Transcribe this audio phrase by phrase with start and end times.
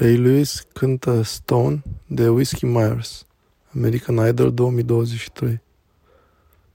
[0.00, 3.26] Ray Lewis cântă Stone de Whiskey Myers,
[3.74, 5.60] American Idol 2023.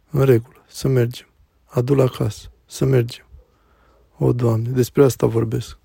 [0.09, 1.27] În regulă, să mergem.
[1.65, 3.25] Adu la casă, să mergem.
[4.17, 5.77] O, Doamne, despre asta vorbesc.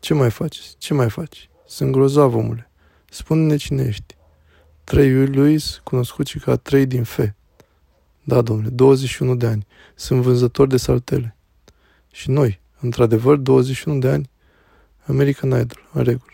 [0.00, 0.60] Ce mai faci?
[0.78, 1.50] Ce mai faci?
[1.66, 2.70] Sunt grozav, omule.
[3.10, 4.16] Spune-ne cine ești.
[4.84, 7.34] Trei Lewis, cunoscut și ca Trei din Fe.
[8.22, 9.66] Da, domnule, 21 de ani.
[9.94, 11.36] Sunt vânzător de saltele.
[12.10, 14.30] Și noi, într-adevăr, 21 de ani.
[15.06, 16.33] American Idol, în regulă.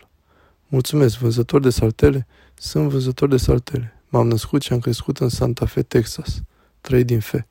[0.73, 2.27] Mulțumesc, vânzător de saltele?
[2.53, 4.01] Sunt vânzător de saltele.
[4.09, 6.41] M-am născut și am crescut în Santa Fe, Texas.
[6.81, 7.47] Trei din fe.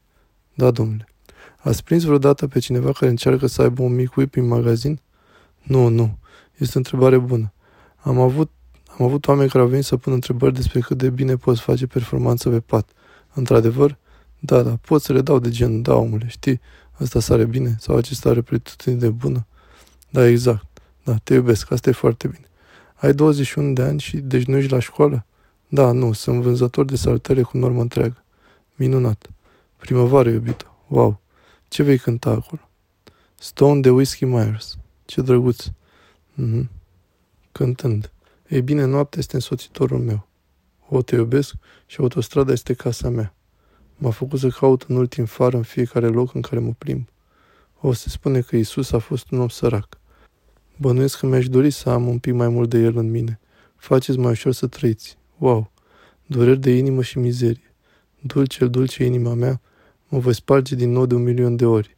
[0.55, 1.09] Da, domnule.
[1.59, 5.01] Ați prins vreodată pe cineva care încearcă să aibă un mic whip în magazin?
[5.63, 6.19] Nu, nu.
[6.57, 7.53] Este o întrebare bună.
[7.97, 8.51] Am avut,
[8.99, 11.87] am avut oameni care au venit să pună întrebări despre cât de bine poți face
[11.87, 12.91] performanță pe pat.
[13.35, 13.99] Într-adevăr?
[14.39, 16.61] Da, da, pot să le dau de gen, da, omule, știi,
[17.01, 19.47] ăsta sare bine sau acesta are pretutine de bună.
[20.11, 20.67] Da, exact.
[21.05, 22.50] Da, te iubesc, asta e foarte bine.
[23.01, 25.25] Ai 21 de ani și deci nu ești la școală?
[25.69, 28.25] Da, nu, sunt vânzător de saltele cu normă întreagă.
[28.75, 29.31] Minunat.
[29.77, 30.77] Primăvară, iubito.
[30.89, 31.21] Wow.
[31.69, 32.69] Ce vei cânta acolo?
[33.35, 34.77] Stone de Whiskey Myers.
[35.05, 35.67] Ce drăguț.
[35.67, 36.69] Mm-hmm.
[37.53, 38.13] Cântând.
[38.49, 40.27] Ei bine, noaptea este însoțitorul meu.
[40.89, 41.55] O, te iubesc
[41.87, 43.35] și autostrada este casa mea.
[43.97, 47.09] M-a făcut să caut în ultim far în fiecare loc în care mă plimb.
[47.81, 50.00] O, se spune că Isus a fost un om sărac.
[50.81, 53.41] Bănuiesc că mi-aș dori să am un pic mai mult de el în mine.
[53.77, 55.19] Faceți mai ușor să trăiți.
[55.39, 55.73] Wow!
[56.27, 57.75] Dureri de inimă și mizerie.
[58.21, 59.61] Dulce, dulce inima mea,
[60.09, 61.97] mă voi sparge din nou de un milion de ori.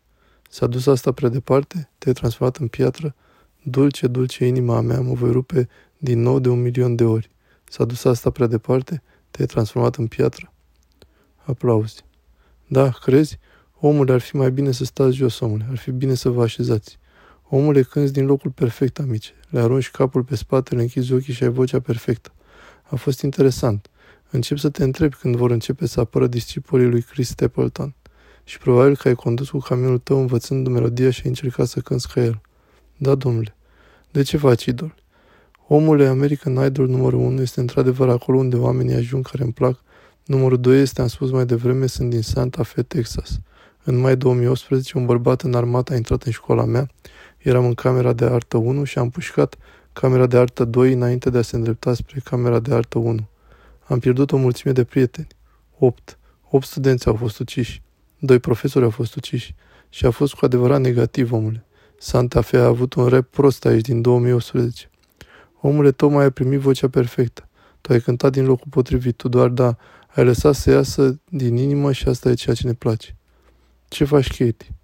[0.51, 1.91] S-a dus asta prea departe?
[1.99, 3.15] Te-ai transformat în piatră?
[3.63, 7.31] Dulce, dulce inima mea, mă voi rupe din nou de un milion de ori.
[7.65, 9.03] S-a dus asta prea departe?
[9.31, 10.53] Te-ai transformat în piatră?
[11.37, 12.05] Aplauzi.
[12.67, 13.39] Da, crezi?
[13.81, 15.67] Omule, ar fi mai bine să stați jos, omule.
[15.71, 17.01] Ar fi bine să vă așezați.
[17.55, 19.31] Omule, cânți din locul perfect, amice.
[19.49, 22.33] Le arunci capul pe spate, le închizi ochii și ai vocea perfectă.
[22.83, 23.91] A fost interesant.
[24.31, 27.95] Încep să te întrebi când vor începe să apară discipolii lui Chris Stapleton.
[28.45, 32.09] Și probabil că ai condus cu camionul tău învățând melodia și ai încercat să cânți
[32.13, 32.41] ca el.
[32.97, 33.57] Da, domnule.
[34.11, 34.95] De ce faci idol?
[35.67, 39.83] Omule American Idol numărul 1 este într-adevăr acolo unde oamenii ajung care îmi plac.
[40.25, 43.41] Numărul 2 este, am spus mai devreme, sunt din Santa Fe, Texas.
[43.85, 46.91] În mai 2018, un bărbat în armată a intrat în școala mea
[47.39, 49.57] Eram în camera de artă 1 și am pușcat
[49.93, 53.29] camera de artă 2 înainte de a se îndrepta spre camera de artă 1.
[53.85, 55.27] Am pierdut o mulțime de prieteni.
[55.79, 56.19] 8.
[56.51, 57.83] 8 studenți au fost uciși.
[58.19, 59.55] Doi profesori au fost uciși.
[59.89, 61.65] Și a fost cu adevărat negativ, omule.
[61.99, 64.91] Santa Fe a avut un rap prost aici din 2018.
[65.61, 67.49] Omule, tocmai ai primit vocea perfectă.
[67.81, 69.77] Tu ai cântat din locul potrivit, tu doar da,
[70.15, 73.17] ai lăsat să iasă din inimă și asta e ceea ce ne place.
[73.93, 74.75] Ce faci, Katie?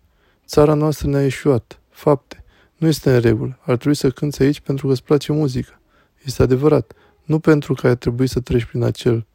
[0.47, 1.81] Țara noastră ne-a ieșuat.
[1.91, 2.45] Fapte.
[2.77, 3.59] Nu este în regulă.
[3.61, 5.81] Ar trebui să cânți aici pentru că îți place muzica.
[6.25, 6.93] Este adevărat.
[7.25, 9.27] Nu pentru că ai trebuit să treci prin acel.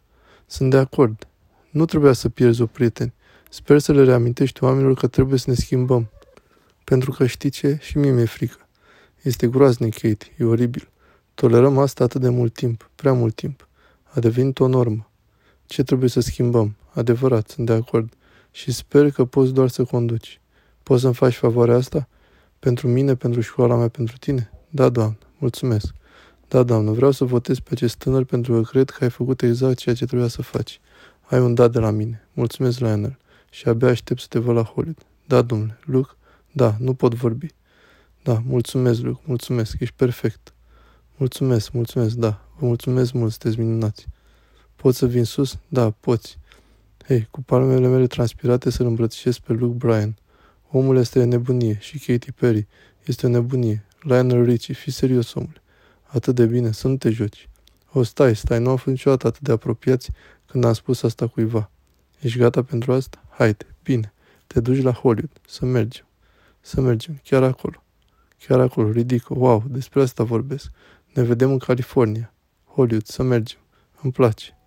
[0.46, 1.28] Sunt de acord.
[1.70, 3.14] Nu trebuia să pierzi o prieteni.
[3.50, 6.10] Sper să le reamintești oamenilor că trebuie să ne schimbăm.
[6.84, 7.78] Pentru că știi ce?
[7.82, 8.68] Și mie mi-e frică.
[9.22, 10.26] Este groaznic, Kate.
[10.38, 10.90] E oribil.
[11.34, 12.90] Tolerăm asta atât de mult timp.
[12.96, 13.68] Prea mult timp.
[14.04, 15.12] A devenit o normă.
[15.66, 16.76] Ce trebuie să schimbăm?
[16.94, 18.14] Adevărat, sunt de acord.
[18.56, 20.42] Și sper că poți doar să conduci.
[20.84, 22.08] Poți să-mi faci favoarea asta?
[22.60, 24.52] Pentru mine, pentru școala mea, pentru tine?
[24.70, 25.94] Da, doamnă, mulțumesc.
[26.48, 29.78] Da, doamnă, vreau să votez pe acest tânăr pentru că cred că ai făcut exact
[29.78, 30.80] ceea ce trebuia să faci.
[31.22, 32.28] Ai un da de la mine.
[32.34, 33.18] Mulțumesc, Lionel.
[33.50, 34.98] Și abia aștept să te văd la Hollywood.
[35.28, 35.80] Da, domnule.
[35.84, 36.12] Luke?
[36.52, 37.48] Da, nu pot vorbi.
[38.24, 39.80] Da, mulțumesc, Luke, mulțumesc.
[39.80, 40.54] Ești perfect.
[41.16, 42.46] Mulțumesc, mulțumesc, da.
[42.58, 44.08] Vă mulțumesc mult, sunteți minunați.
[44.76, 45.58] Poți să vin sus?
[45.68, 46.38] Da, poți.
[47.08, 50.16] Hei, cu palmele mele transpirate să-l îmbrățișez pe Luke Bryan.
[50.72, 52.68] Omul este o nebunie și Katy Perry
[53.06, 53.86] este o nebunie.
[54.02, 55.62] Lionel Richie, fi serios, omule.
[56.04, 57.50] Atât de bine, să nu te joci.
[57.92, 60.12] O, stai, stai, nu am fost niciodată atât de apropiați
[60.46, 61.70] când am spus asta cuiva.
[62.20, 63.24] Ești gata pentru asta?
[63.30, 64.14] Haide, bine.
[64.48, 65.32] Te duci la Hollywood.
[65.48, 66.06] Să mergem.
[66.62, 67.84] Să mergem, chiar acolo.
[68.48, 69.38] Chiar acolo, ridicol.
[69.38, 70.72] Wow, despre asta vorbesc.
[71.14, 72.34] Ne vedem în California.
[72.66, 73.60] Hollywood, să mergem.
[74.02, 74.58] Îmi place.